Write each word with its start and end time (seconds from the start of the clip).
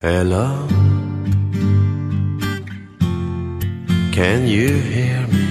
Hello, 0.00 0.68
can 4.12 4.46
you 4.46 4.68
hear 4.78 5.26
me? 5.26 5.48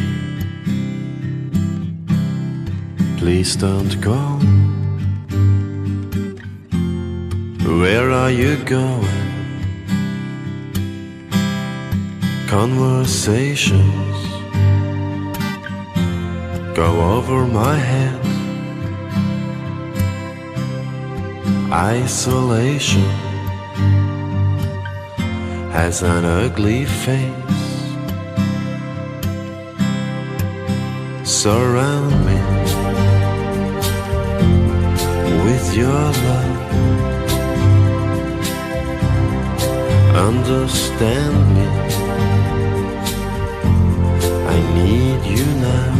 Please 3.17 3.57
don't 3.57 3.99
go. 3.99 4.15
Where 7.81 8.09
are 8.09 8.31
you 8.31 8.55
going? 8.63 9.03
Conversations 12.47 14.17
go 16.73 17.01
over 17.17 17.45
my 17.45 17.75
head. 17.75 18.21
Isolation 21.69 23.26
has 25.77 26.01
an 26.01 26.25
ugly 26.25 26.85
face. 26.85 27.51
Surround 31.23 32.15
me 32.27 32.39
with 35.45 35.67
your 35.81 36.03
love. 36.25 36.57
Understand 40.29 41.37
me. 41.55 41.67
I 44.55 44.57
need 44.77 45.21
you 45.35 45.45
now. 45.67 45.93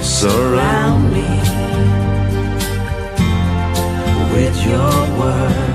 Surround 0.00 1.02
me 1.12 1.28
with 4.32 4.56
your 4.70 4.94
words. 5.20 5.67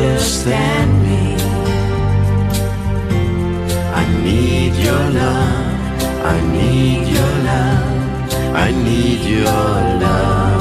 Understand 0.00 0.92
me. 1.02 1.34
I 4.00 4.04
need 4.22 4.72
your 4.76 5.04
love. 5.10 6.24
I 6.24 6.40
need 6.52 7.08
your 7.08 7.34
love. 7.50 8.54
I 8.54 8.70
need 8.70 9.20
your 9.28 9.42
love. 9.42 10.57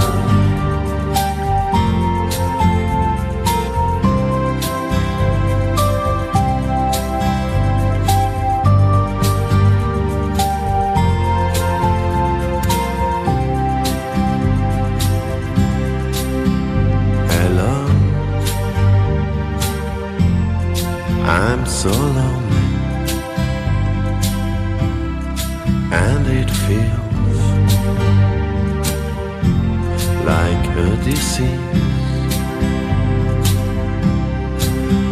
Lonely, 21.87 22.67
and 26.05 26.23
it 26.41 26.49
feels 26.65 27.69
like 30.25 30.65
a 30.85 30.89
disease. 31.05 31.65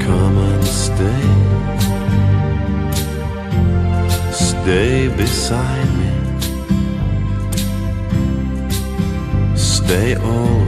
Come 0.05 0.37
and 0.51 0.65
stay, 0.85 1.25
stay 4.33 5.07
beside 5.15 5.89
me, 5.99 6.11
stay 9.55 10.09
always 10.15 10.64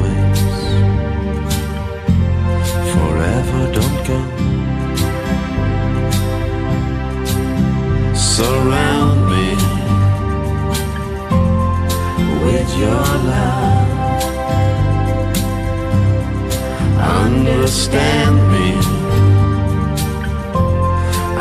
Understand 17.68 18.38
me. 18.54 18.68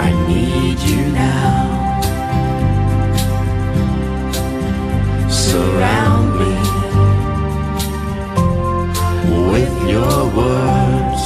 I 0.07 0.11
need 0.27 0.79
you 0.81 1.03
now. 1.13 2.01
Surround 5.31 6.29
me 6.41 6.55
with 9.53 9.75
your 9.89 10.19
words. 10.41 11.25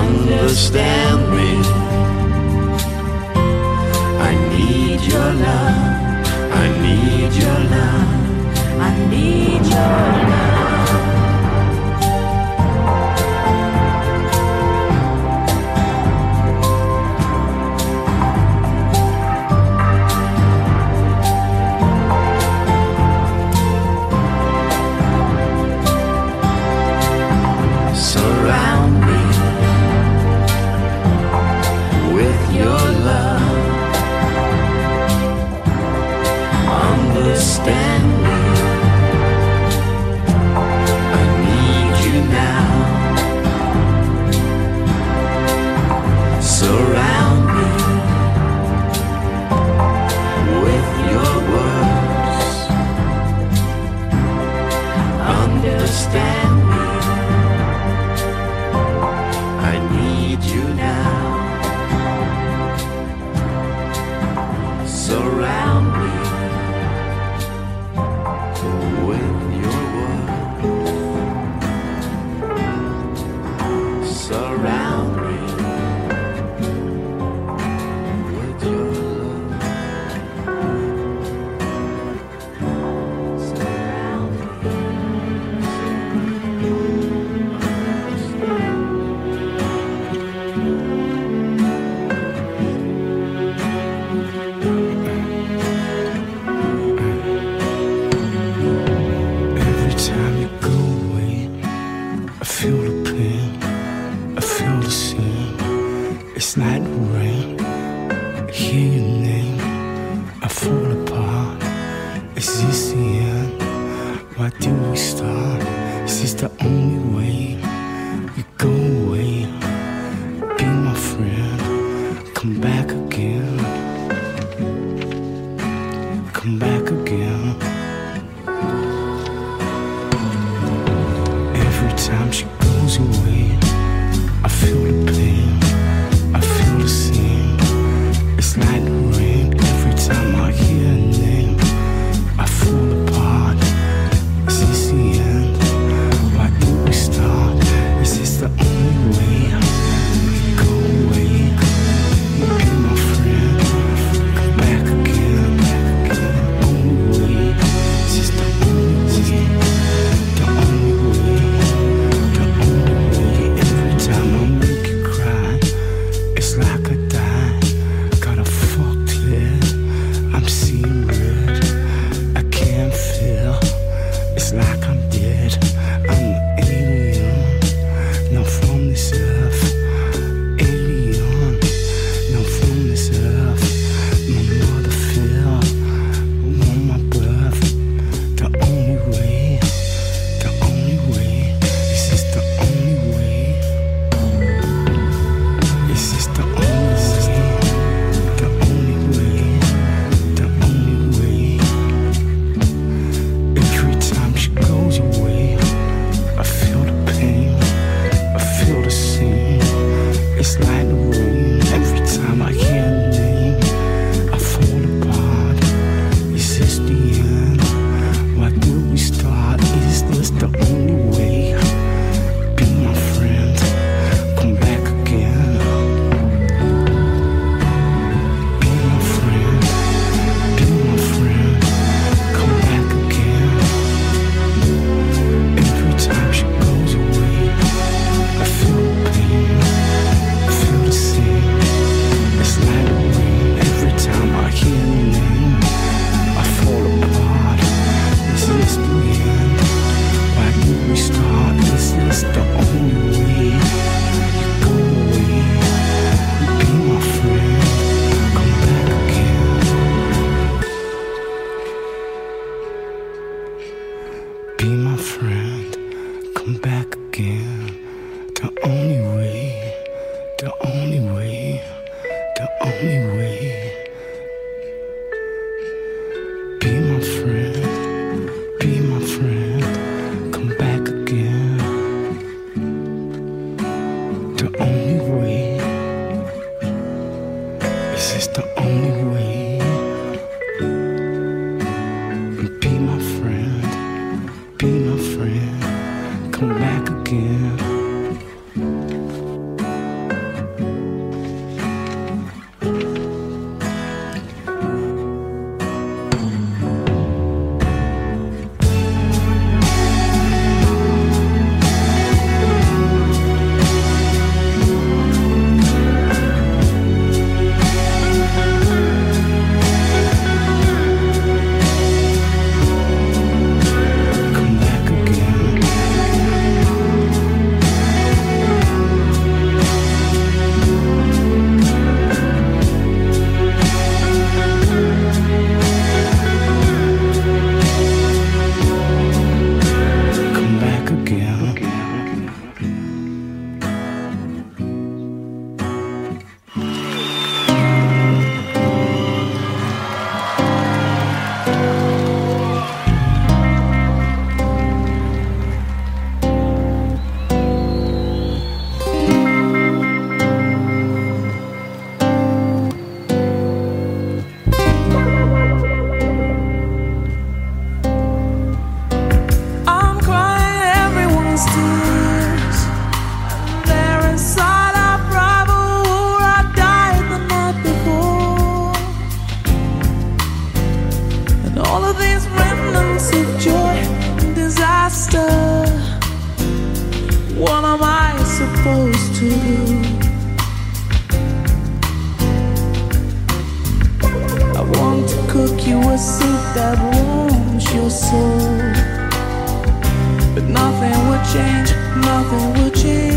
Understand 0.00 1.20
me. 1.36 1.50
I 4.28 4.32
need 4.56 5.00
your 5.02 5.30
love. 5.46 6.26
I 6.62 6.66
need 6.82 7.32
your 7.42 7.60
love. 7.76 8.80
I 8.80 8.90
need 9.08 9.64
your 9.66 10.11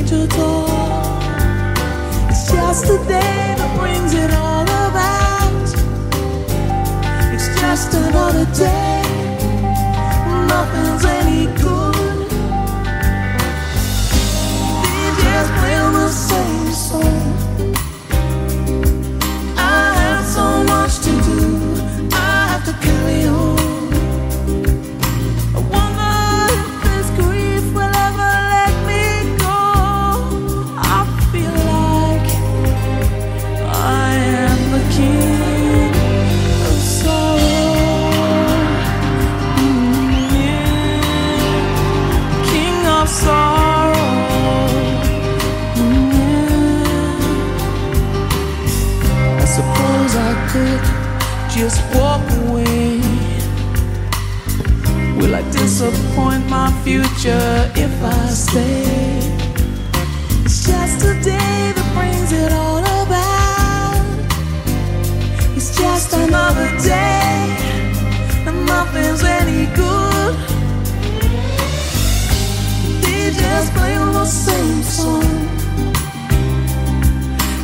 It's 0.08 0.14
just 2.52 2.86
a 2.86 2.98
day 3.08 3.56
that 3.58 3.76
brings 3.80 4.14
it 4.14 4.32
all 4.36 4.62
about. 4.62 5.64
It's 7.34 7.48
just 7.60 7.92
another 7.96 8.46
day. 8.54 9.02
Nothing's 10.48 11.06
any 11.06 11.48
good. 11.60 11.95
future 57.26 57.72
if 57.76 58.04
I 58.04 58.28
stay. 58.28 59.20
It's 60.44 60.66
just 60.68 61.06
a 61.06 61.14
day 61.24 61.74
that 61.76 61.88
brings 61.96 62.32
it 62.32 62.52
all 62.54 62.80
about. 62.80 64.06
It's 65.56 65.76
just 65.76 66.14
another 66.14 66.70
day, 66.84 67.58
and 68.48 68.66
nothing's 68.66 69.24
any 69.24 69.66
good. 69.76 70.36
They 73.02 73.32
just 73.34 73.74
play 73.74 73.96
the 73.96 74.26
same 74.26 74.84
song. 74.84 75.48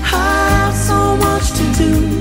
I 0.03 0.49
have 0.57 0.75
so 0.75 1.17
much 1.17 1.51
to 1.57 1.63
do. 1.77 2.20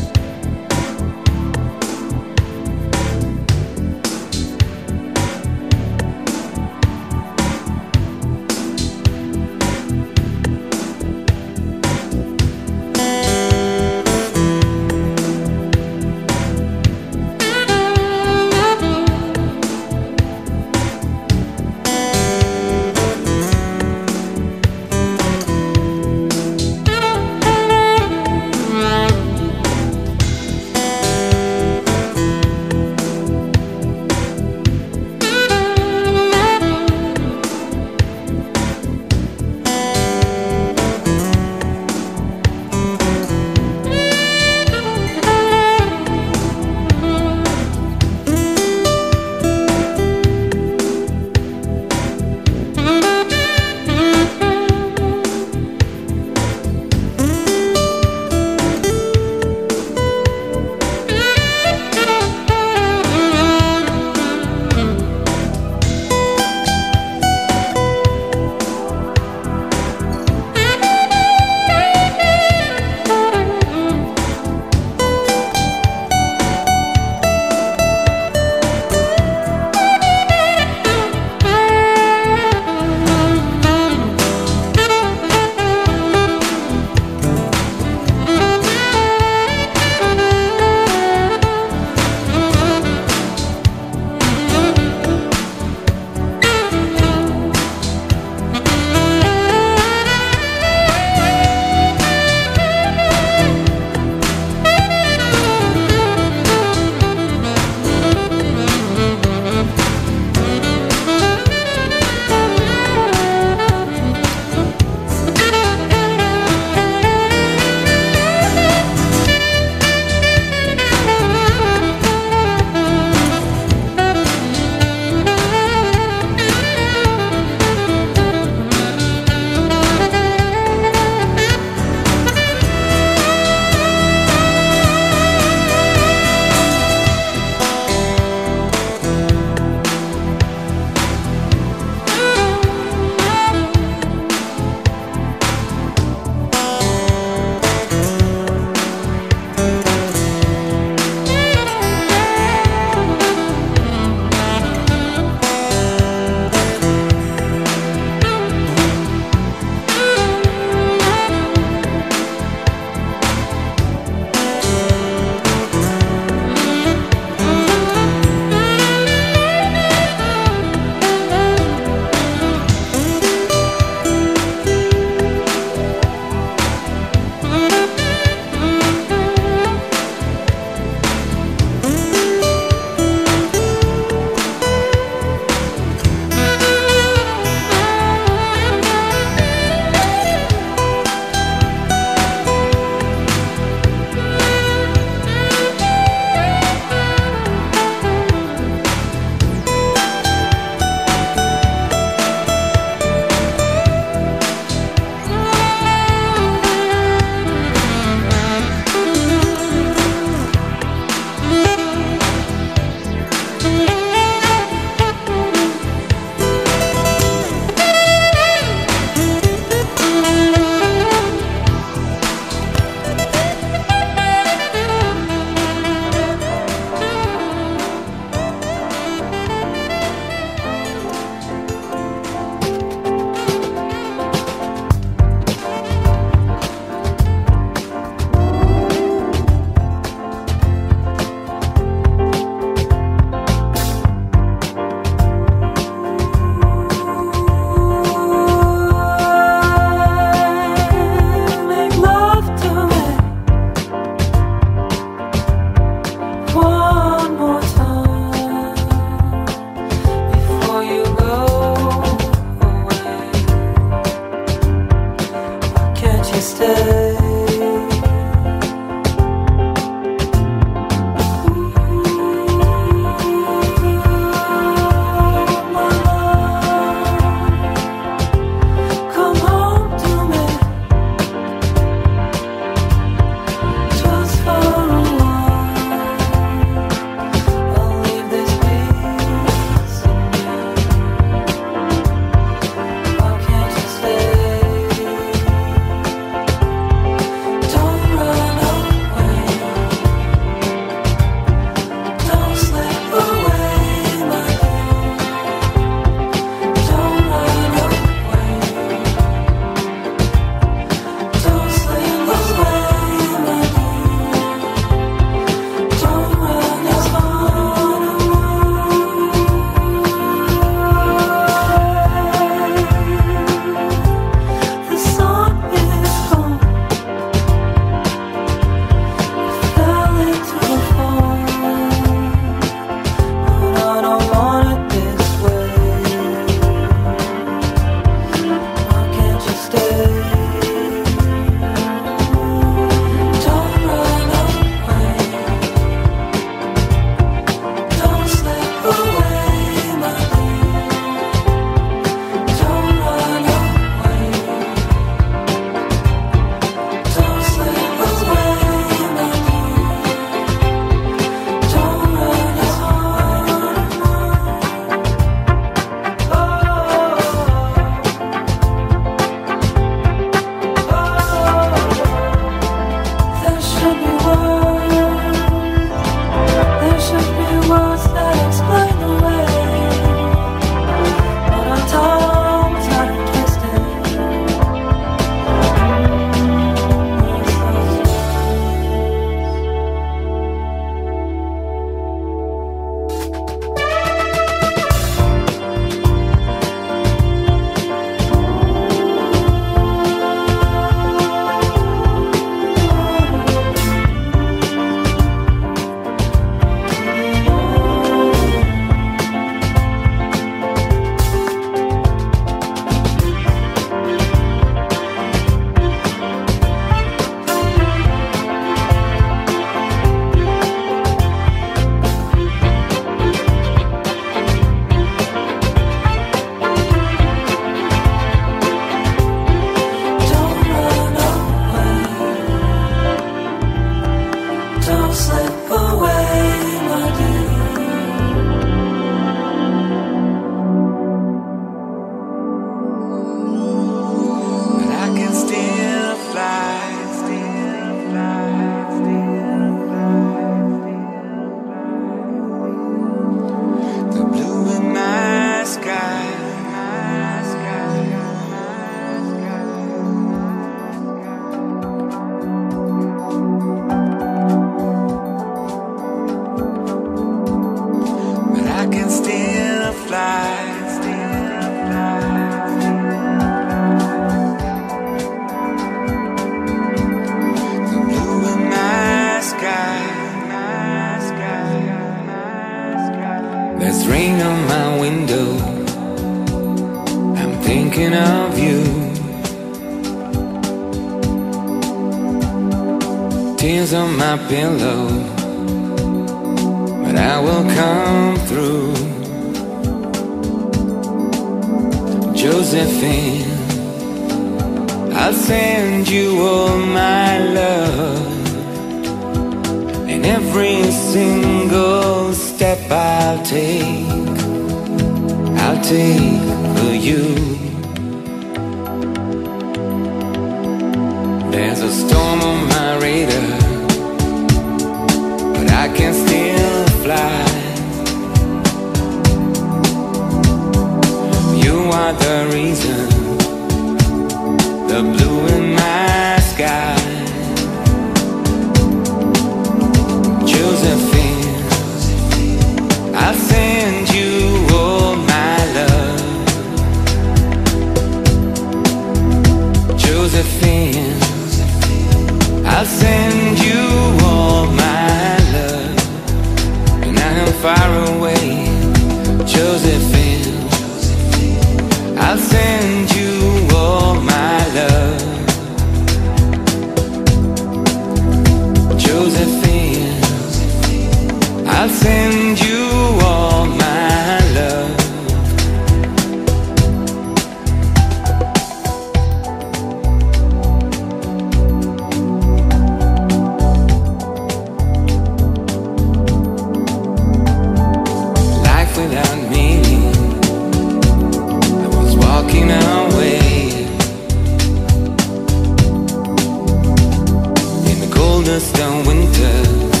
coldest 598.40 598.78
of 598.78 599.06
winters. 599.06 600.00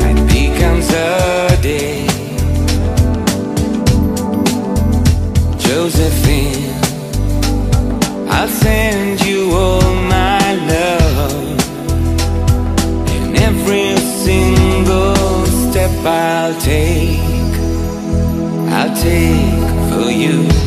Night 0.00 0.20
becomes 0.26 0.88
a 0.90 1.58
day. 1.62 2.06
Josephine 5.58 6.74
I'll 8.28 8.48
send 8.48 9.20
you 9.24 9.52
all 9.52 9.94
my 10.16 10.54
love. 10.72 11.60
And 13.14 13.36
every 13.36 13.96
single 14.24 15.46
step 15.46 15.92
I'll 16.04 16.60
take 16.60 17.20
I'll 18.72 18.96
take 18.96 19.92
for 19.92 20.10
you. 20.10 20.57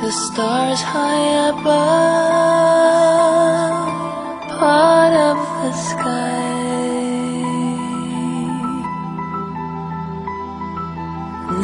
the 0.00 0.12
stars 0.12 0.80
high 0.80 1.48
above, 1.48 1.74
part 4.58 5.12
of 5.12 5.36
the 5.60 5.72
sky. 5.72 6.38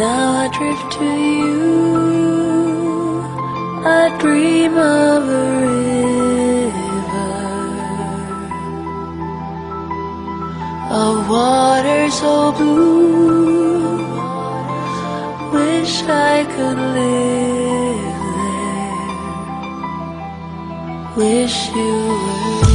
Now 0.03 0.26
I 0.43 0.47
drift 0.57 0.87
to 0.99 1.09
you, 1.39 1.62
I 3.87 4.03
dream 4.18 4.74
of 4.78 5.22
a 5.28 5.47
river, 5.62 5.95
a 10.91 11.07
water 11.30 12.03
so 12.11 12.35
blue, 12.59 13.99
wish 15.53 15.95
I 16.03 16.45
could 16.57 16.78
live. 16.97 17.53
wish 21.16 21.68
you 21.76 22.08
were 22.08 22.73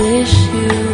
wish 0.00 0.48
you 0.48 0.89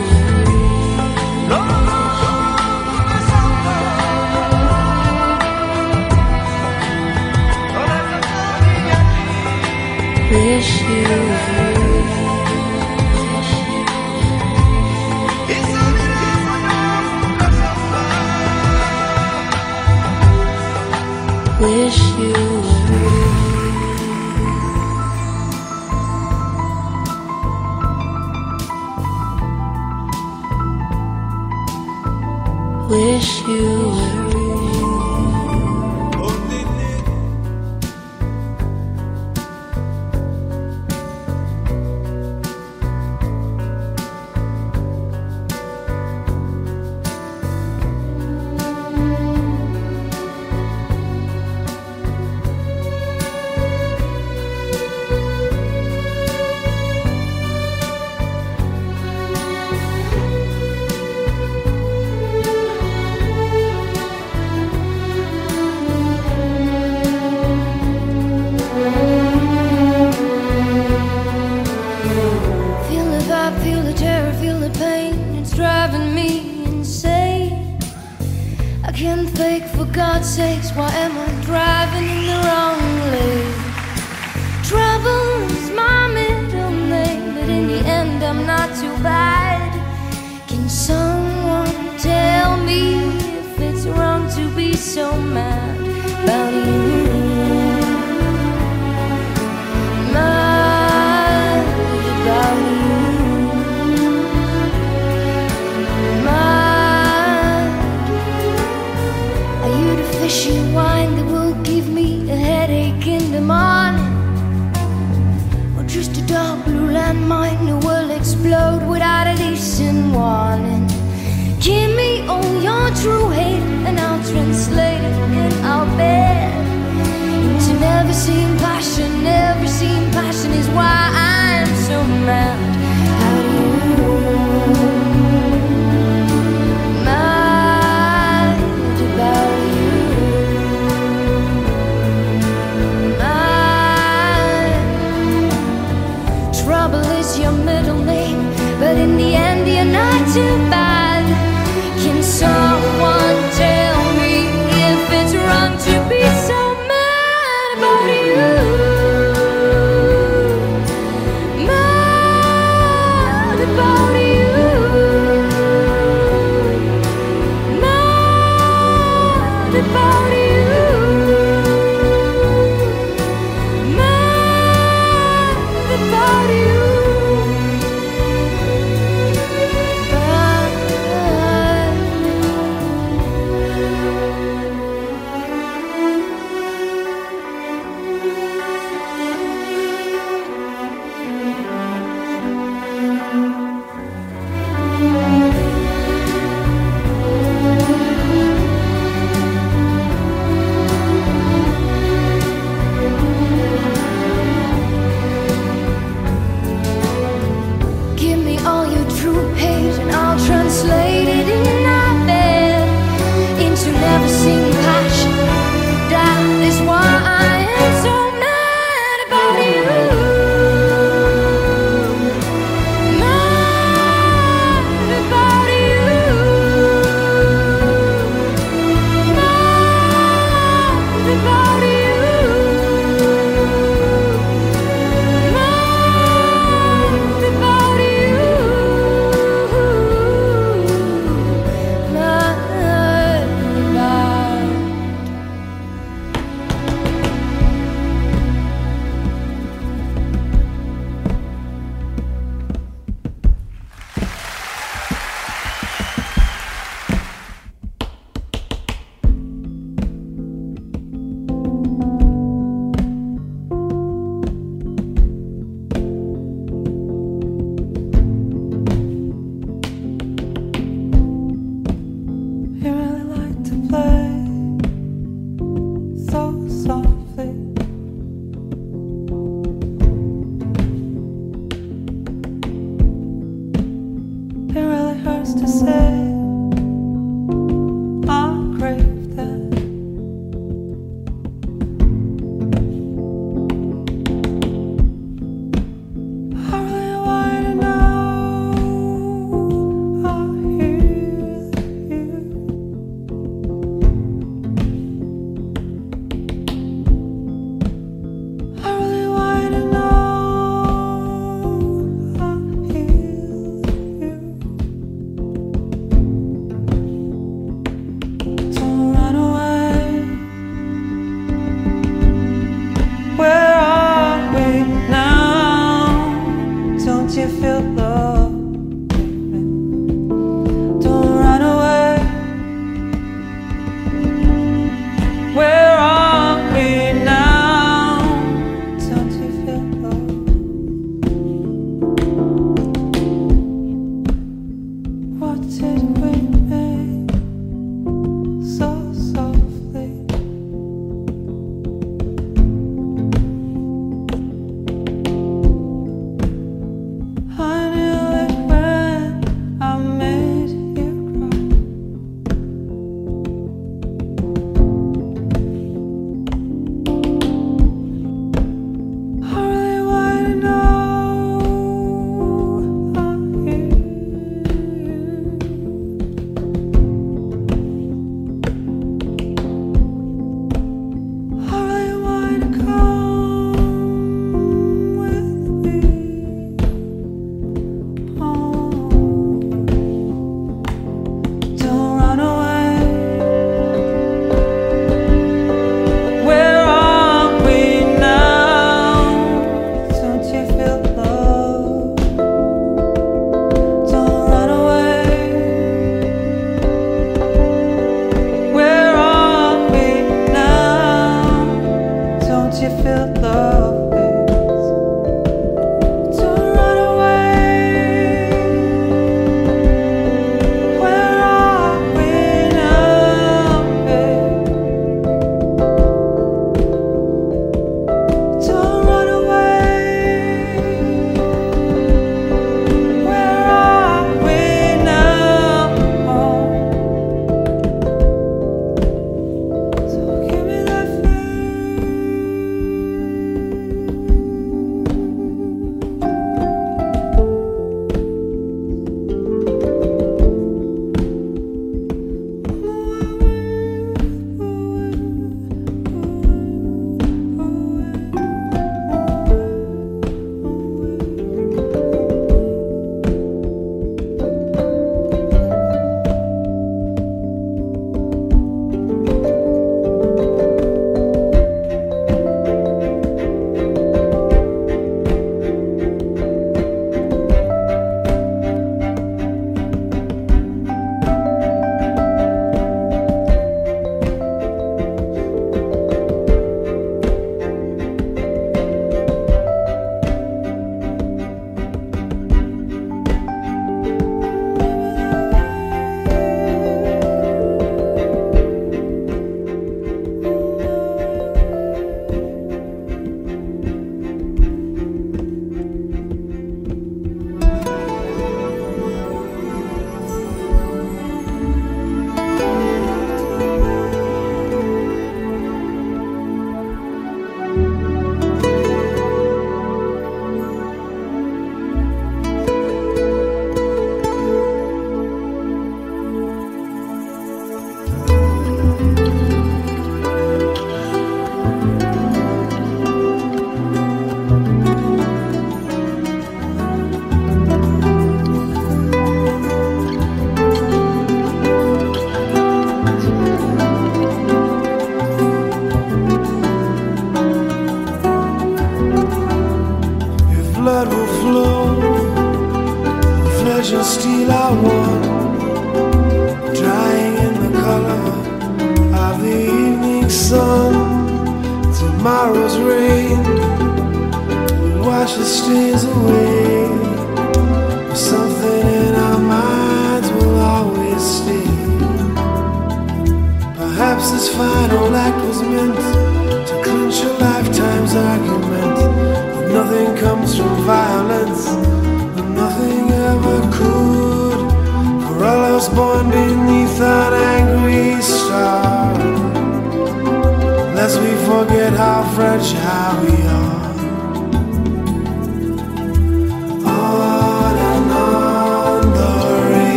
the 565.36 565.44
stains 565.44 566.04
away. 566.04 566.55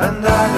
and 0.00 0.24
I 0.24 0.57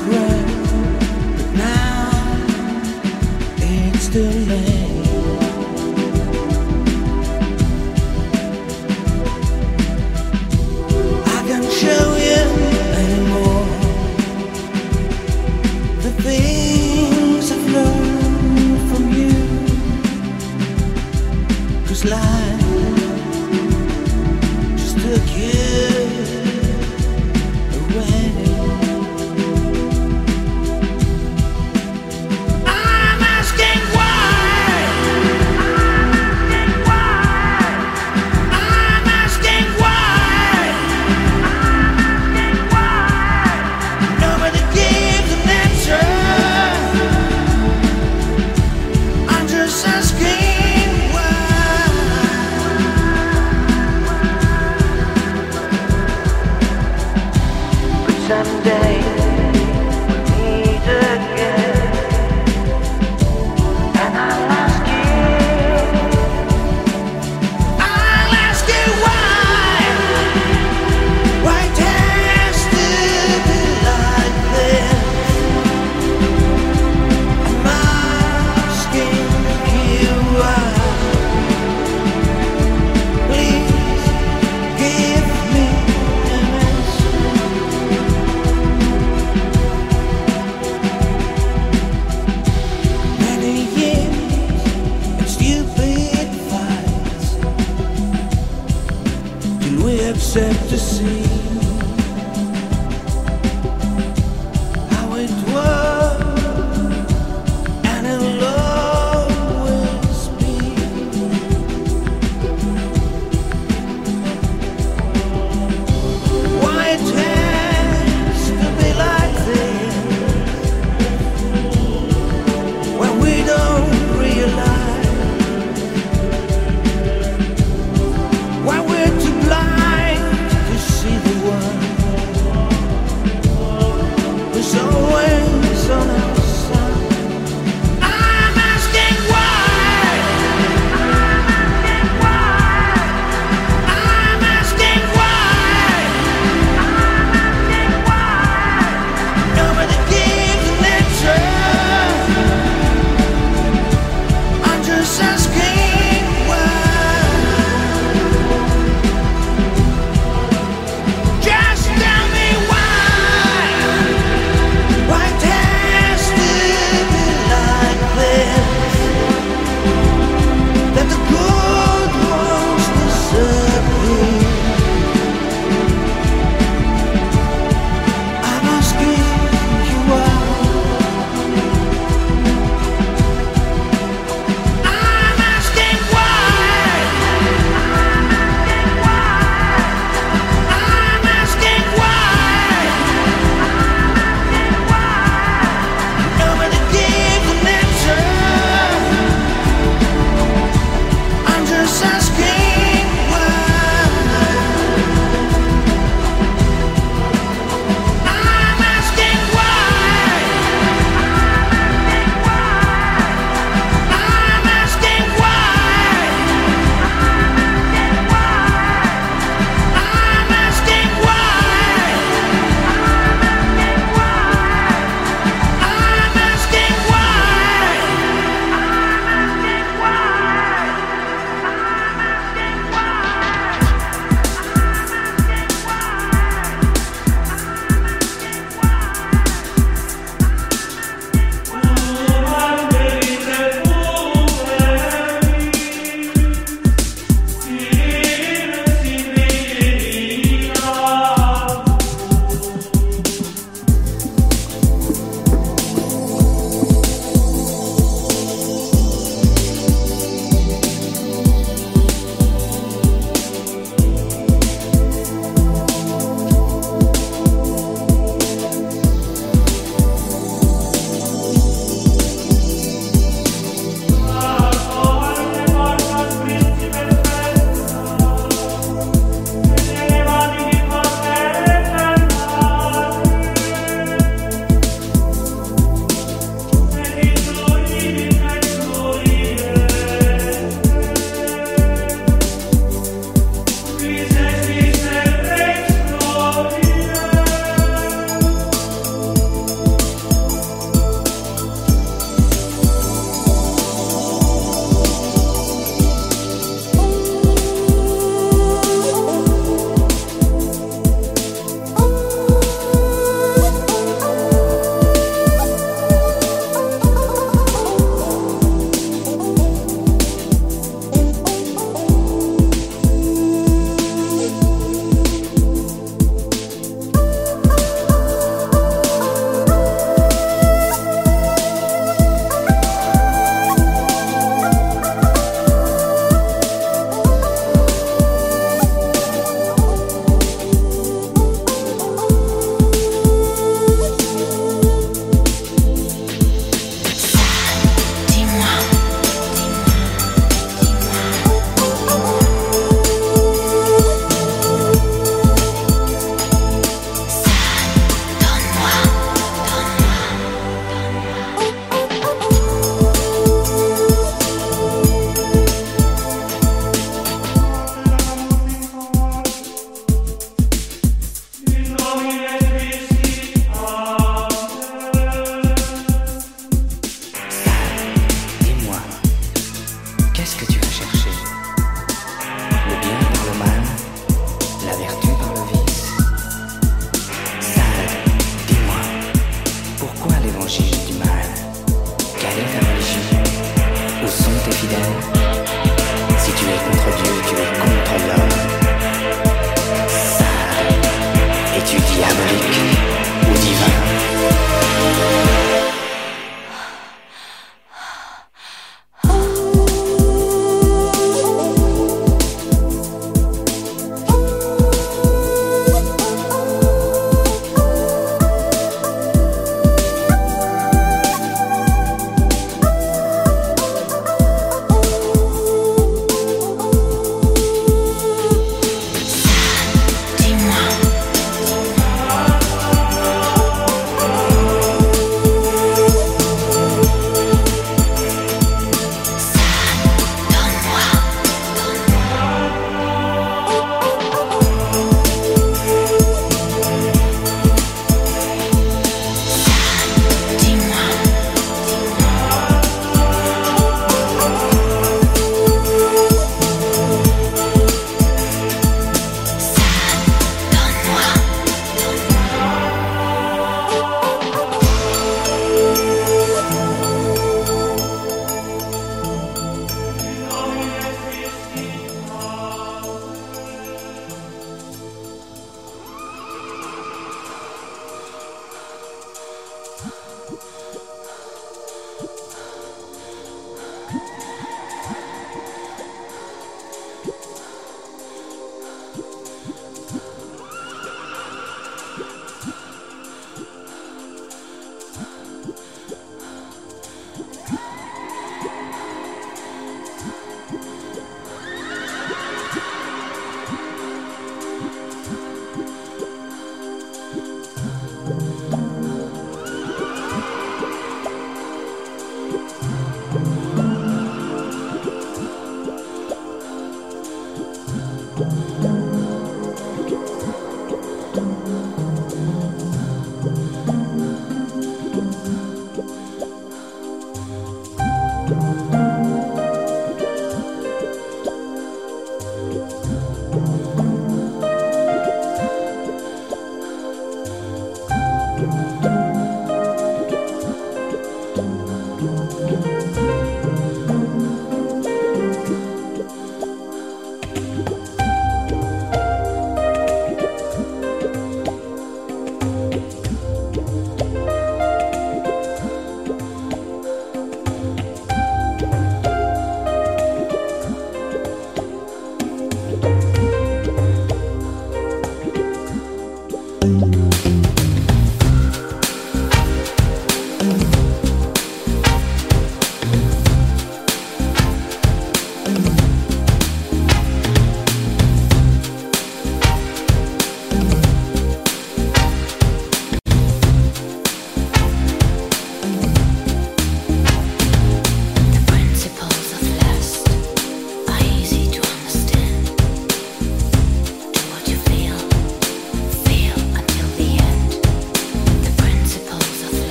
I 0.00 0.27